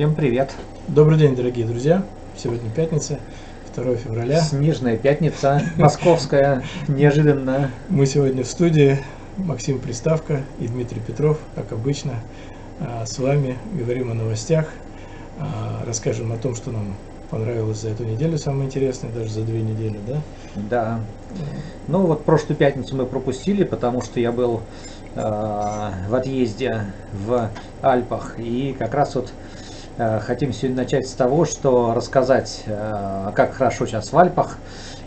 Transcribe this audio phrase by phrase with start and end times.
[0.00, 0.54] Всем привет!
[0.88, 2.02] Добрый день, дорогие друзья!
[2.34, 3.18] Сегодня пятница,
[3.76, 4.40] 2 февраля.
[4.40, 7.70] Снежная пятница, московская, неожиданно.
[7.90, 8.96] Мы сегодня в студии,
[9.36, 12.14] Максим Приставка и Дмитрий Петров, как обычно.
[12.80, 14.70] А, с вами говорим о новостях,
[15.38, 16.94] а, расскажем о том, что нам
[17.28, 20.22] понравилось за эту неделю, самое интересное, даже за две недели, да?
[20.70, 21.00] Да.
[21.88, 24.62] Ну вот прошлую пятницу мы пропустили, потому что я был
[25.14, 27.50] э, в отъезде в
[27.82, 28.36] Альпах.
[28.38, 29.30] И как раз вот
[30.24, 34.56] хотим сегодня начать с того, что рассказать, э, как хорошо сейчас в Альпах.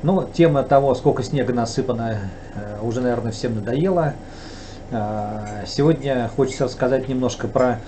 [0.04, 2.20] Ну, тема того, сколько снега насыпано,
[2.56, 4.14] э, уже, наверное, всем надоела.
[4.92, 7.80] Э, сегодня хочется рассказать немножко про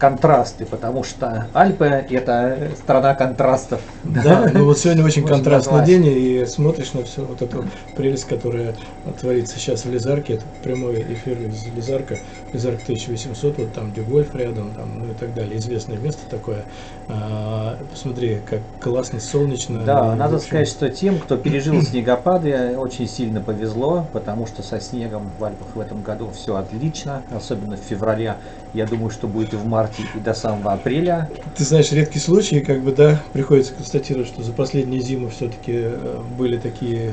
[0.00, 3.80] контрасты, потому что Альпы это страна контрастов.
[4.02, 7.64] Да, ну вот сегодня очень контрастный день, и смотришь на всю вот эту
[7.96, 8.74] прелесть, которая
[9.20, 12.16] творится сейчас в Лизарке, это прямой эфир из Лизарка,
[12.52, 16.64] Лизарк 1800, вот там Дюгольф рядом, там, ну и так далее, известное место такое.
[17.12, 19.80] А, посмотри, как классно, солнечно.
[19.84, 20.48] Да, надо общем...
[20.48, 25.68] сказать, что тем, кто пережил снегопады, очень сильно повезло, потому что со снегом в Альпах
[25.74, 28.36] в этом году все отлично, особенно в феврале.
[28.72, 31.28] Я думаю, что будет и в марте и до самого апреля.
[31.56, 36.20] Ты знаешь, редкий случай, как бы, да, приходится констатировать, что за последние зимы все-таки э,
[36.38, 37.12] были такие э,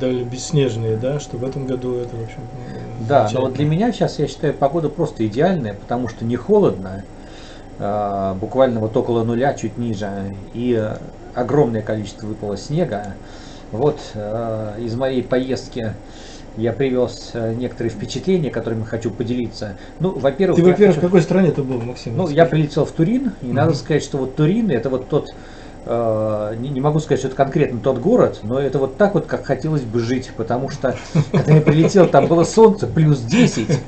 [0.00, 2.40] довольно бесснежные, да, что в этом году это, в общем,
[3.06, 7.04] Да, но вот для меня сейчас, я считаю, погода просто идеальная, потому что не холодно,
[7.78, 10.90] буквально вот около нуля, чуть ниже, и
[11.34, 13.14] огромное количество выпало снега.
[13.72, 13.98] Вот
[14.78, 15.94] из моей поездки
[16.56, 19.76] я привез э, некоторые впечатления, которыми хочу поделиться.
[19.98, 21.06] Ну, во-первых, ты, во-первых, хочу...
[21.06, 22.16] в какой стране ты был, Максим?
[22.16, 23.54] Ну, я прилетел в Турин, и угу.
[23.54, 25.34] надо сказать, что вот Турин это вот тот
[25.84, 29.26] э, не, не могу сказать, что это конкретно тот город, но это вот так вот,
[29.26, 30.96] как хотелось бы жить, потому что
[31.32, 33.80] когда я прилетел, там было солнце плюс 10,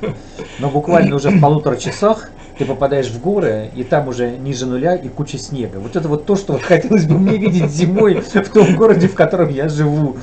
[0.59, 4.95] но буквально уже в полутора часах ты попадаешь в горы, и там уже ниже нуля
[4.95, 5.77] и куча снега.
[5.77, 9.49] Вот это вот то, что хотелось бы мне видеть зимой в том городе, в котором
[9.49, 10.17] я живу.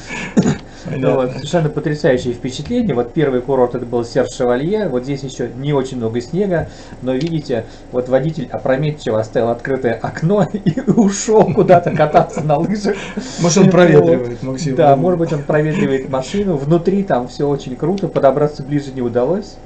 [0.90, 2.94] Ну, вот, совершенно потрясающее впечатление.
[2.94, 4.88] Вот первый курорт это был Серж Шевалье.
[4.88, 6.68] Вот здесь еще не очень много снега,
[7.00, 12.96] но видите, вот водитель опрометчиво оставил открытое окно и ушел куда-то кататься на лыжах.
[13.40, 14.76] Может он проветривает, Максим.
[14.76, 16.56] Да, может быть он проветривает машину.
[16.56, 19.56] Внутри там все очень круто, подобраться ближе не удалось.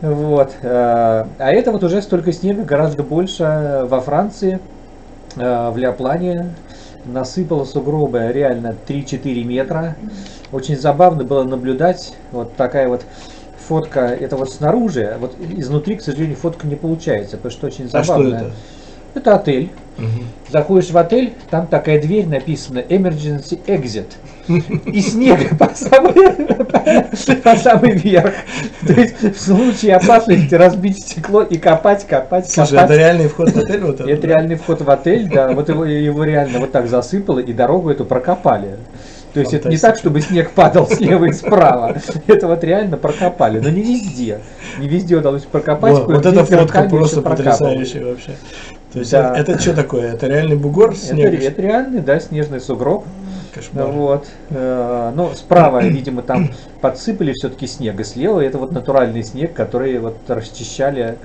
[0.00, 0.54] Вот.
[0.62, 4.60] Э, а это вот уже столько снега, гораздо больше во Франции,
[5.36, 6.54] э, в Ляплане,
[7.06, 9.96] насыпало сугробы реально 3-4 метра.
[10.52, 13.04] Очень забавно было наблюдать вот такая вот
[13.66, 18.36] фотка, это вот снаружи, вот изнутри, к сожалению, фотка не получается, потому что очень забавно.
[18.36, 18.54] А что это?
[19.16, 19.70] Это отель.
[19.96, 20.52] Угу.
[20.52, 24.08] Заходишь в отель, там такая дверь написана Emergency Exit.
[24.92, 26.12] И снег по самый,
[27.42, 28.34] по самый верх.
[28.86, 32.90] То есть в случае опасности разбить стекло и копать, копать, Слушай, копать.
[32.90, 33.80] это реальный вход в отель?
[33.80, 35.52] Вот это, это реальный вход в отель, да.
[35.52, 38.76] Вот его, его реально вот так засыпало и дорогу эту прокопали.
[39.32, 41.96] То есть это не так, чтобы снег падал слева и справа.
[42.26, 43.60] Это вот реально прокопали.
[43.60, 44.40] Но не везде.
[44.78, 45.92] Не везде удалось прокопать.
[45.92, 48.36] Вот, вот эта фотка просто потрясающая вообще.
[48.96, 49.36] То есть да.
[49.36, 50.14] это, что такое?
[50.14, 51.36] Это реальный бугор снега?
[51.36, 53.04] Это, это реальный, да, снежный сугроб.
[53.52, 53.88] Кошмар.
[53.88, 54.26] Вот.
[54.48, 59.98] Э, ну, справа, видимо, там подсыпали все-таки снег, и слева это вот натуральный снег, который
[59.98, 61.18] вот расчищали.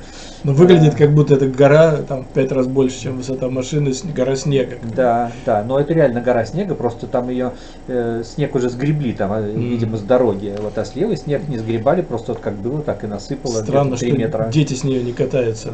[0.43, 4.77] Ну, выглядит как будто это гора там пять раз больше, чем высота машины, гора снега.
[4.95, 7.51] Да, да, но это реально гора снега, просто там ее
[7.87, 9.53] э, снег уже сгребли, там, mm.
[9.53, 10.55] видимо, с дороги.
[10.59, 13.61] Вот, а слева снег не сгребали, просто вот как было, так и насыпало.
[13.61, 14.49] Странно, что метра.
[14.51, 15.69] дети с нее не катаются.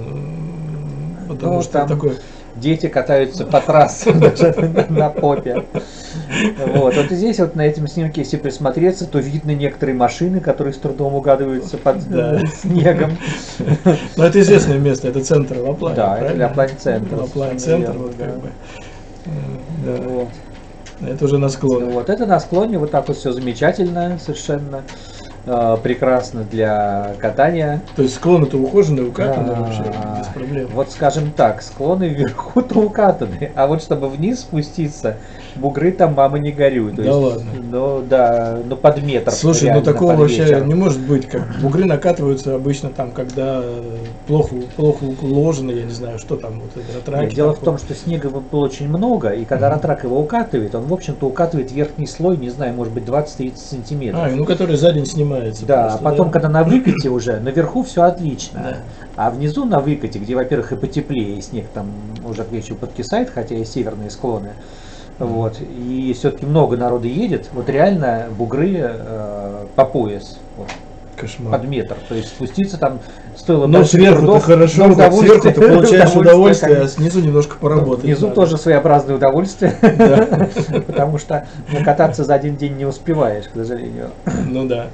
[1.28, 2.16] Потому ну, что там такое...
[2.56, 4.20] дети катаются по трассам
[4.90, 5.64] на попе.
[6.68, 6.96] Вот.
[6.96, 11.16] вот здесь вот на этом снимке, если присмотреться, то видно некоторые машины, которые с трудом
[11.16, 12.40] угадываются под да.
[12.48, 13.18] снегом.
[14.16, 15.96] Но это известное место, это центр Лаплани.
[15.96, 17.16] Да, это Лаплани центр.
[17.16, 18.50] Лаплани центр, вот как бы.
[19.86, 20.02] Да.
[20.04, 20.30] Вот.
[21.02, 21.92] Это уже на склоне.
[21.92, 24.84] Вот это на склоне, вот так вот все замечательно совершенно.
[25.50, 27.82] Э, прекрасно для катания.
[27.96, 29.84] То есть склоны-то ухоженные, укатаны а, вообще,
[30.20, 30.68] без проблем.
[30.74, 35.16] Вот скажем так, склоны вверху-то укатаны, а вот чтобы вниз спуститься,
[35.56, 36.92] бугры там мама не горюй.
[36.92, 37.52] да есть, ладно.
[37.72, 39.32] Ну да, ну под метр.
[39.32, 41.28] Слушай, ну такого вообще не может быть.
[41.28, 43.64] Как бугры накатываются обычно там, когда
[44.28, 47.34] плохо, плохо уложено, я не знаю, что там, вот ратрак.
[47.34, 49.72] Дело в том, что снега было очень много, и когда mm-hmm.
[49.72, 54.22] ратрак его укатывает, он, в общем-то, укатывает верхний слой, не знаю, может быть, 20-30 сантиметров.
[54.26, 55.66] А, ну который за день снимает поднимается.
[55.66, 56.34] Да, просто, а потом, да?
[56.34, 58.62] когда на выкате уже, наверху все отлично.
[58.64, 58.78] Да.
[59.16, 61.88] А внизу на выкате, где, во-первых, и потеплее, и снег там
[62.28, 64.52] уже к вечеру подкисает, хотя и северные склоны.
[65.20, 65.60] Вот.
[65.62, 67.50] И все-таки много народу едет.
[67.54, 70.38] Вот реально бугры э, по пояс.
[70.56, 70.68] Вот.
[71.18, 71.60] Кошмар.
[71.60, 71.96] под метр.
[72.08, 73.00] То есть спуститься там
[73.36, 78.06] стоило Ну, сверху-то хорошо, да, сверху ты получаешь удовольствие, а снизу немножко поработать.
[78.06, 79.76] Внизу тоже своеобразное удовольствие,
[80.88, 81.48] потому что
[81.84, 84.12] кататься за один день не успеваешь, к сожалению.
[84.48, 84.88] Ну да.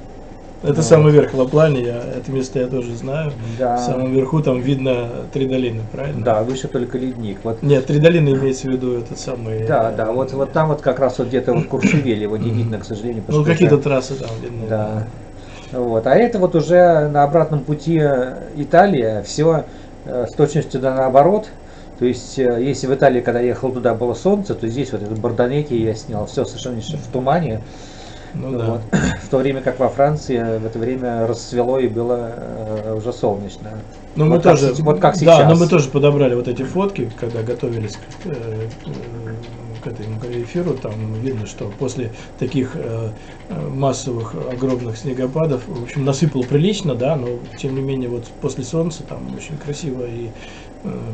[0.64, 0.84] Это вот.
[0.84, 3.32] самый верх Лаплани, я, это место я тоже знаю.
[3.58, 3.76] Да.
[3.76, 6.24] В самом верху там видно три долины, правильно?
[6.24, 7.38] Да, выше только ледник.
[7.42, 7.62] Вот.
[7.62, 9.66] Нет, три долины имеется в виду этот самый...
[9.66, 12.78] Да, да, вот, вот там вот как раз вот где-то вот Куршевель, его не видно,
[12.78, 13.22] к сожалению.
[13.28, 14.66] Ну, какие-то трассы там видны.
[14.66, 15.06] Да.
[15.72, 16.06] Вот.
[16.06, 18.00] А это вот уже на обратном пути
[18.56, 19.64] Италия, все
[20.06, 21.48] э, с точностью да наоборот.
[21.98, 25.02] То есть, э, если в Италии, когда я ехал туда, было солнце, то здесь вот
[25.02, 27.60] этот Бардонеки я снял, все совершенно в тумане.
[28.34, 28.64] Ну, да.
[28.66, 28.80] вот.
[29.22, 33.70] В то время как во Франции в это время расцвело и было э, уже солнечно.
[34.16, 35.38] Ну, вот мы как, тоже, вот как сейчас.
[35.38, 38.68] Да, но мы тоже подобрали вот эти фотки, когда готовились к, э,
[39.82, 40.74] к этому эфиру.
[40.74, 43.10] Там видно, что после таких э,
[43.70, 47.28] массовых огромных снегопадов, в общем, насыпало прилично, да, но
[47.58, 50.63] тем не менее вот после солнца там очень красиво и Э,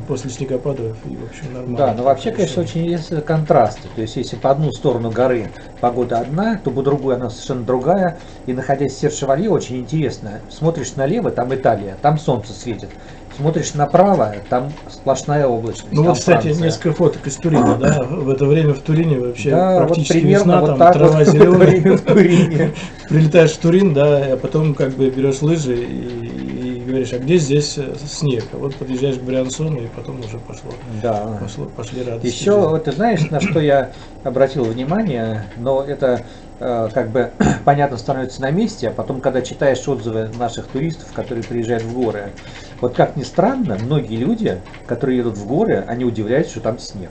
[0.09, 1.77] после снегопадов и, в общем, нормально.
[1.77, 3.89] Да, но вообще, конечно, очень есть контрасты.
[3.95, 8.19] То есть, если по одну сторону горы погода одна, то по другую она совершенно другая.
[8.47, 10.41] И находясь в Сершевалье, очень интересно.
[10.51, 12.89] Смотришь налево, там Италия, там солнце светит.
[13.37, 15.93] Смотришь направо, там сплошная облачность.
[15.93, 16.65] Ну вот, кстати, Франция.
[16.65, 18.03] несколько фоток из Турина, да?
[18.03, 21.29] В это время в Турине вообще да, практически вот весна, вот там так трава вот
[21.29, 21.97] зеленая.
[21.97, 22.75] В Турине.
[23.09, 26.50] Прилетаешь в Турин, да, а потом как бы берешь лыжи и
[26.91, 28.45] говоришь, а где здесь э, снег?
[28.53, 30.71] А вот подъезжаешь к Бриансону, и потом уже пошло.
[31.03, 31.39] Да.
[31.41, 32.27] Пошло, пошли радости.
[32.27, 33.93] Еще, вот ты знаешь, на что я
[34.25, 36.23] обратил внимание, но это
[36.59, 37.31] э, как бы
[37.65, 42.33] понятно становится на месте, а потом, когда читаешь отзывы наших туристов, которые приезжают в горы,
[42.81, 47.11] вот как ни странно, многие люди, которые едут в горы, они удивляются, что там снег.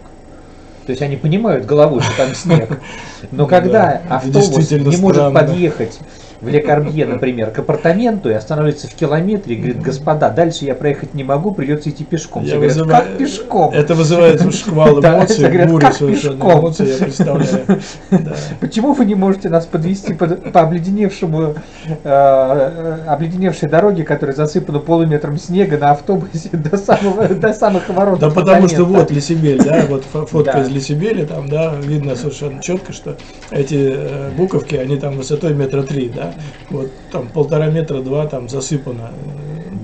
[0.85, 2.79] То есть они понимают головой, что там снег.
[3.31, 5.99] Но когда автобус не может подъехать
[6.41, 11.13] в Лекарбье, например, к апартаменту и останавливается в километре и говорит, господа, дальше я проехать
[11.13, 12.43] не могу, придется идти пешком.
[12.43, 13.03] Я говорят, вызываю...
[13.03, 13.73] как пешком?
[13.73, 17.81] Это вызывает шквал эмоций, бурю совершенно эмоций, я представляю.
[18.59, 21.55] Почему вы не можете нас подвести по, обледеневшему,
[22.03, 28.19] э, обледеневшей дороге, которая засыпана полуметром снега на автобусе до, самого, до самых ворот?
[28.19, 32.93] Да потому что вот Лисибель, да, вот фотка из Лисибели, там, да, видно совершенно четко,
[32.93, 33.17] что
[33.51, 36.28] эти э, буковки, они там высотой метра три, да,
[36.69, 39.11] вот там полтора метра, два там засыпано.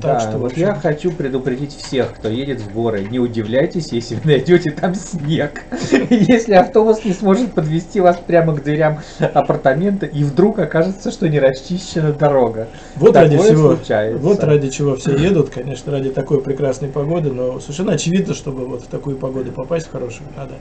[0.06, 4.16] Так да, что, вот я хочу предупредить всех, кто едет в горы, не удивляйтесь, если
[4.16, 5.64] вы найдете там снег.
[6.10, 11.40] Если автобус не сможет подвести вас прямо к дверям апартамента, и вдруг окажется, что не
[11.40, 12.68] расчищена дорога.
[12.96, 14.22] Вот ради всего, случается.
[14.22, 18.84] вот ради чего все едут, конечно, ради такой прекрасной погоды, но совершенно очевидно, чтобы вот
[18.84, 20.54] в такую погоду попасть хорошую, надо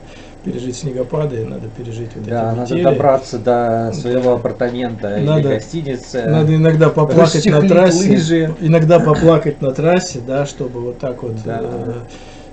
[0.43, 4.33] пережить снегопады, надо пережить вот да, эти надо добраться до своего да.
[4.33, 6.23] апартамента надо, или гостиницы.
[6.23, 8.55] Надо иногда поплакать на трассе, лыжи.
[8.59, 11.35] иногда поплакать на трассе, да, чтобы вот так вот.
[11.43, 11.59] Да.
[11.61, 11.93] Э,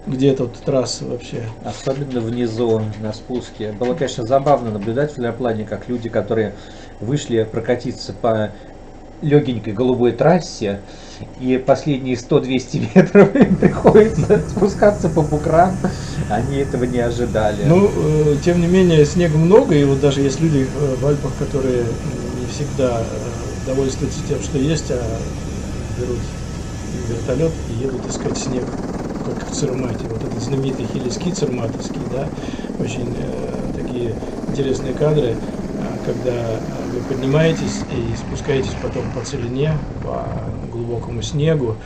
[0.06, 1.44] где тут трасса вообще?
[1.64, 3.72] Особенно внизу, на спуске.
[3.72, 6.54] Было, конечно, забавно наблюдать в Леоплане, как люди, которые
[7.00, 8.52] вышли прокатиться по
[9.20, 10.80] легенькой голубой трассе,
[11.40, 15.76] и последние 100-200 метров им приходится спускаться по букрам.
[16.28, 17.62] Они этого не ожидали.
[17.64, 21.32] Ну, э, тем не менее, снега много, и вот даже есть люди э, в Альпах,
[21.38, 21.84] которые
[22.40, 25.00] не всегда э, довольствуются тем, что есть, а
[26.00, 26.18] берут
[27.08, 28.64] вертолет и едут искать снег,
[29.24, 30.06] как в Цермате.
[30.08, 32.28] Вот этот знаменитый хелиски церматовский, да,
[32.78, 34.14] очень э, такие
[34.48, 35.36] интересные кадры,
[36.04, 36.60] когда
[36.92, 40.26] вы поднимаетесь и спускаетесь потом по целине, по
[40.70, 41.76] глубокому снегу,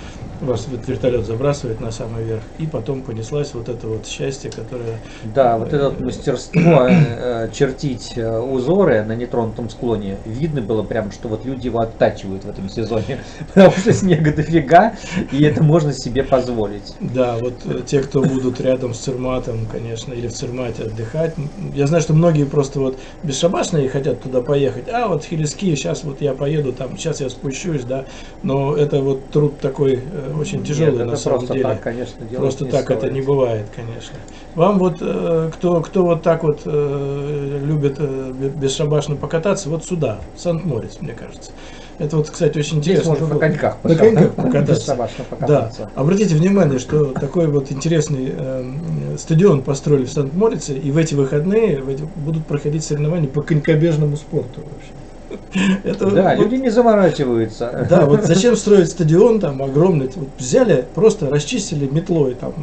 [0.41, 4.99] вас вертолет забрасывает на самый верх, и потом понеслась вот это вот счастье, которое...
[5.35, 11.13] Да, вот это вот мастерство э, чертить э, узоры на нетронутом склоне, видно было прям,
[11.13, 13.21] что вот люди его оттачивают в этом сезоне,
[13.55, 14.95] потому что снега дофига,
[15.33, 16.95] и это можно себе позволить.
[17.01, 21.35] Да, вот э, те, кто будут рядом с Церматом, конечно, или в Цермате отдыхать,
[21.75, 26.21] я знаю, что многие просто вот бесшабашные хотят туда поехать, а вот Хелиски, сейчас вот
[26.21, 28.05] я поеду там, сейчас я спущусь, да,
[28.43, 30.03] но это вот труд такой
[30.39, 31.65] очень тяжелый Нет, на самом просто деле.
[31.69, 32.99] Так, конечно, просто так стоит.
[32.99, 34.17] это не бывает, конечно.
[34.55, 40.19] Вам вот э, кто кто вот так вот э, любит э, бесшабашно покататься, вот сюда,
[40.37, 41.53] Сант-Морец, мне кажется.
[41.99, 43.15] Это вот, кстати, очень интересно.
[43.15, 45.09] Здесь можно на коньках, на коньках покататься.
[45.47, 45.71] Да.
[45.95, 51.81] Обратите внимание, что такой вот интересный э, стадион построили в Сант-Морице, и в эти выходные
[51.81, 54.93] в эти, будут проходить соревнования по конькобежному спорту вообще.
[55.85, 57.87] Это, да, вот, люди не заморачиваются.
[57.89, 60.11] Да, вот зачем строить стадион там огромный?
[60.15, 62.55] Вот взяли, просто расчистили метлой там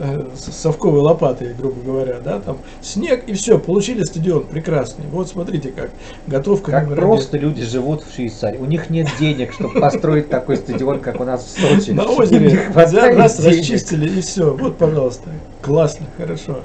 [0.00, 5.04] э, совковой лопатой, грубо говоря, да, там снег и все, получили стадион прекрасный.
[5.10, 5.90] Вот смотрите как,
[6.26, 6.70] готовка.
[6.70, 7.50] Как просто один.
[7.50, 8.58] люди живут в Швейцарии.
[8.58, 11.90] У них нет денег, чтобы построить такой стадион, как у нас в Сочи.
[11.90, 14.54] На озере раз расчистили и все.
[14.54, 15.30] Вот, пожалуйста,
[15.62, 16.60] классно, хорошо.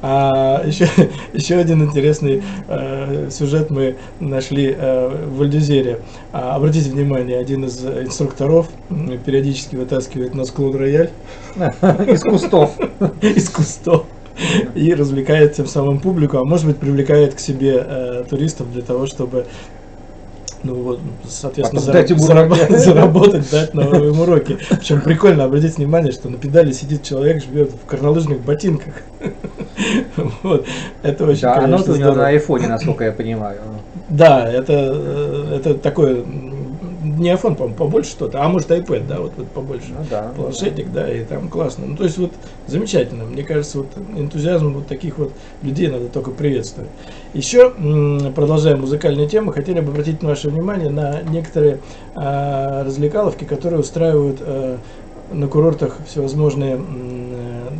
[0.00, 0.88] А еще,
[1.32, 6.00] еще один интересный э, сюжет мы нашли э, в Альдюзере.
[6.32, 8.68] А, обратите внимание, один из инструкторов
[9.24, 11.10] периодически вытаскивает на склон рояль.
[11.56, 12.78] Из кустов.
[13.22, 14.06] Из кустов.
[14.76, 19.06] И развлекает тем самым публику, а может быть привлекает к себе э, туристов для того,
[19.06, 19.46] чтобы
[20.62, 24.58] ну вот, соответственно, зараб- зараб- заработать, дать на им уроки.
[24.70, 28.94] Причем прикольно, обратите внимание, что на педали сидит человек, живет в горнолыжных ботинках.
[30.42, 30.66] Вот,
[31.02, 33.58] это очень, Да, оно у него на айфоне, насколько я понимаю.
[34.08, 36.24] Да, это, э, это такое
[37.02, 39.88] не iPhone, по побольше что-то, а может iPad, да, вот, вот побольше.
[39.90, 41.04] Ну, да, планшетик, да.
[41.04, 41.86] да, и там классно.
[41.86, 42.32] Ну, то есть вот
[42.66, 43.24] замечательно.
[43.24, 46.90] Мне кажется, вот энтузиазм вот таких вот людей надо только приветствовать.
[47.34, 47.70] Еще,
[48.34, 51.80] продолжая музыкальную тему, хотели бы обратить ваше внимание на некоторые
[52.14, 54.78] а, развлекаловки, которые устраивают а,
[55.32, 57.72] на курортах всевозможные а,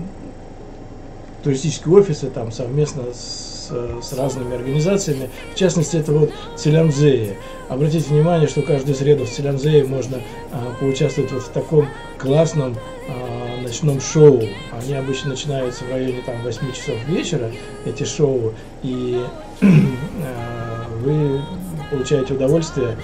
[1.42, 5.30] туристические офисы там совместно с с, разными организациями.
[5.54, 7.36] В частности, это вот Целянзея.
[7.68, 10.18] Обратите внимание, что каждую среду в Целянзее можно
[10.52, 12.76] а, поучаствовать вот в таком классном
[13.08, 14.42] а, ночном шоу.
[14.72, 17.50] Они обычно начинаются в районе там 8 часов вечера,
[17.84, 19.22] эти шоу, и
[19.62, 21.42] а, вы
[21.90, 22.96] получаете удовольствие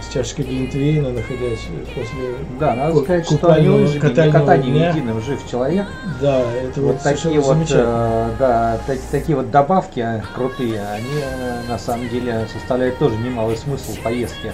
[0.00, 4.90] с чашкой глинтвейна, находясь после Да, надо сказать, что они катанием дня.
[4.90, 5.86] единым жив человек.
[6.20, 11.62] Да, это вот, вот такие вот, э, да, так, такие вот добавки крутые, они э,
[11.68, 14.52] на самом деле составляют тоже немалый смысл поездки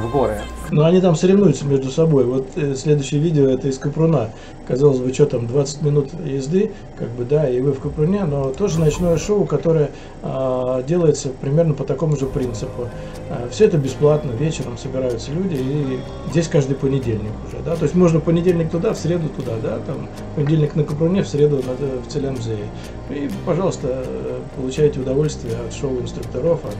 [0.00, 0.38] в горы.
[0.70, 2.24] Ну, они там соревнуются между собой.
[2.24, 4.30] Вот э, следующее видео это из Капруна.
[4.66, 8.50] Казалось бы, что там, 20 минут езды, как бы, да, и вы в Капруне, но
[8.50, 9.90] тоже ночное шоу, которое
[10.22, 12.88] э, делается примерно по такому же принципу.
[13.30, 16.00] Э, все это бесплатно, вечером собираются люди, и
[16.30, 20.06] здесь каждый понедельник уже, да, то есть можно понедельник туда, в среду туда, да, там,
[20.36, 22.66] понедельник на Капруне, в среду на, в Целямзее.
[23.08, 26.76] И, пожалуйста, э, получайте удовольствие от шоу инструкторов, от,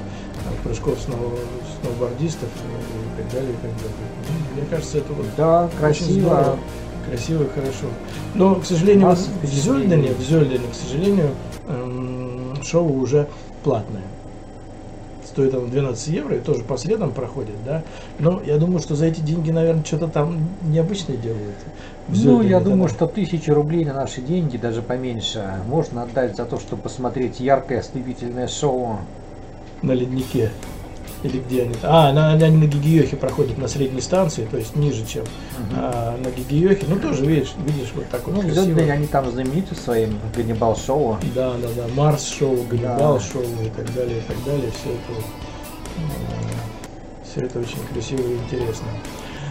[0.48, 3.92] от прыжков сноубордистов и так далее, и так далее.
[4.28, 6.58] Ну, мне кажется, это вот да, красиво.
[7.08, 7.86] Красиво и хорошо.
[8.34, 11.30] Но, к сожалению, в Зельдене, в Зельдене, к сожалению,
[11.66, 13.28] эм, шоу уже
[13.64, 14.02] платное.
[15.24, 17.82] Стоит оно 12 евро и тоже по средам проходит, да.
[18.18, 21.54] Но я думаю, что за эти деньги, наверное, что-то там необычное делают.
[22.08, 26.58] Ну, я думаю, что тысячи рублей на наши деньги, даже поменьше, можно отдать за то,
[26.58, 28.98] чтобы посмотреть яркое ослепительное шоу.
[29.82, 30.50] На леднике.
[31.24, 31.74] Или где они?
[31.82, 35.74] А, на, они на Гигиохе проходят на средней станции, то есть ниже, чем угу.
[35.76, 36.86] а, на Гигиохе.
[36.88, 38.80] Ну, тоже видишь, видишь вот так вот Ну, красиво.
[38.80, 41.18] они там знамениты своим Ганнибал-шоу.
[41.34, 41.86] Да, да, да.
[41.96, 44.70] Марс-шоу, Ганнибал-шоу и так далее, и так далее.
[44.70, 45.22] Все это,
[47.24, 48.86] все это очень красиво и интересно.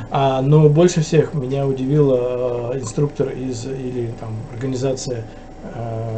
[0.10, 5.26] А, но больше всех меня удивила инструктор из или там организация
[5.64, 6.17] э,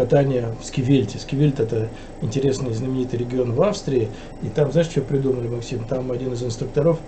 [0.00, 1.18] катания в Скивельте.
[1.18, 1.88] Скивельт это
[2.22, 4.08] интересный знаменитый регион в Австрии.
[4.42, 5.84] И там, знаешь, что придумали, Максим?
[5.84, 6.98] Там один из инструкторов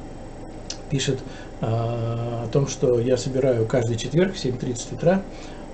[0.90, 1.20] пишет
[1.62, 5.22] а, о том, что я собираю каждый четверг в 7.30 утра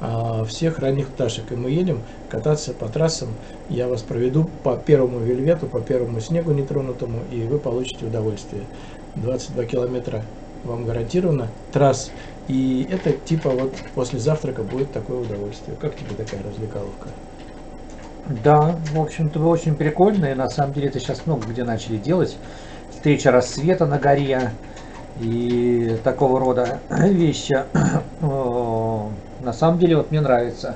[0.00, 1.50] а, всех ранних пташек.
[1.50, 3.30] И мы едем кататься по трассам.
[3.68, 8.62] Я вас проведу по первому вельвету, по первому снегу нетронутому, и вы получите удовольствие.
[9.16, 10.22] 22 километра
[10.64, 12.10] вам гарантированно трасс
[12.48, 15.76] и это типа вот после завтрака будет такое удовольствие.
[15.78, 17.08] Как тебе такая развлекаловка?
[18.42, 20.26] Да, в общем-то, очень прикольно.
[20.26, 22.36] И на самом деле это сейчас много где начали делать.
[22.90, 24.52] Встреча рассвета на горе
[25.20, 27.64] и такого рода вещи.
[28.20, 30.74] На самом деле, вот мне нравится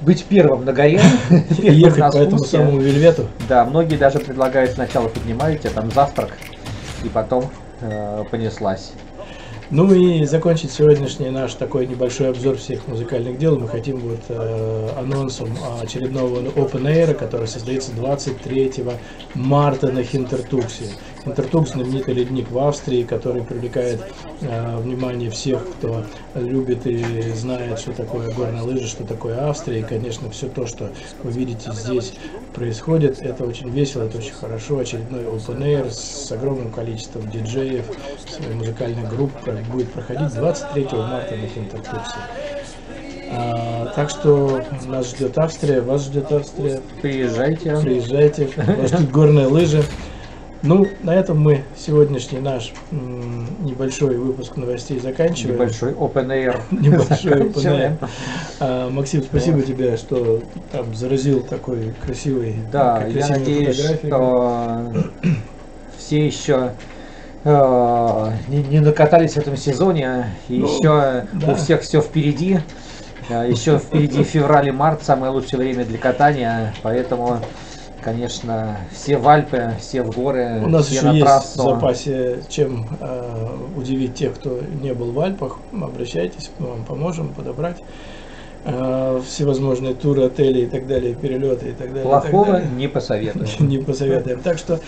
[0.00, 1.00] быть первым на горе.
[1.50, 3.28] Ехать по этому самому вельвету.
[3.48, 6.32] Да, многие даже предлагают сначала поднимаете там завтрак,
[7.04, 7.44] и потом
[8.30, 8.92] понеслась.
[9.70, 14.88] Ну и закончить сегодняшний наш такой небольшой обзор всех музыкальных дел мы хотим вот э,
[14.96, 15.50] анонсом
[15.82, 18.72] очередного Open Air, который состоится 23
[19.34, 20.86] марта на Хинтертуксе.
[21.22, 24.00] Хинтертукс знаменитый ледник в Австрии, который привлекает
[24.40, 29.80] э, внимание всех, кто любит и знает, что такое горные лыжи, что такое Австрия.
[29.80, 30.90] И, конечно, все то, что
[31.22, 32.14] вы видите здесь
[32.54, 34.78] происходит, это очень весело, это очень хорошо.
[34.78, 37.84] Очередной Open Air с огромным количеством диджеев,
[38.26, 42.16] своей музыкальной группы будет проходить 23 марта на Хинтертуксе.
[43.30, 46.80] А, так что нас ждет Австрия, вас ждет Австрия.
[47.02, 47.76] Приезжайте.
[47.76, 48.48] Приезжайте.
[48.56, 49.82] Вас ждут горные лыжи.
[50.62, 55.54] Ну, на этом мы сегодняшний наш небольшой выпуск новостей заканчиваем.
[55.54, 56.60] Небольшой open air.
[56.72, 58.08] Небольшой open air.
[58.58, 59.66] А, Максим, спасибо вот.
[59.66, 64.92] тебе, что там заразил такой красивый Да, я надеюсь, что
[65.96, 66.72] все еще
[67.44, 71.52] не, не накатались в этом сезоне, и ну, еще да.
[71.52, 72.60] у всех все впереди.
[73.28, 77.40] Еще впереди февраль и март, самое лучшее время для катания, поэтому
[78.02, 81.62] конечно, все в Альпы, все в горы, У нас все еще на есть трассу.
[81.62, 85.58] в запасе, чем э, удивить тех, кто не был в Альпах.
[85.72, 87.76] Обращайтесь, мы вам поможем подобрать
[88.64, 92.04] э, всевозможные туры, отели и так далее, перелеты и так далее.
[92.04, 92.70] Плохого так далее.
[92.76, 93.46] не посоветуем.
[93.68, 94.40] Не посоветуем.
[94.40, 94.78] Так что э,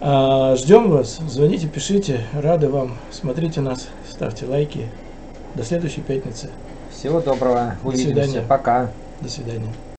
[0.00, 4.88] ждем вас, звоните, пишите, рады вам, смотрите нас, ставьте лайки.
[5.54, 6.50] До следующей пятницы.
[6.90, 8.90] Всего доброго, увидимся, пока.
[9.20, 9.72] До свидания.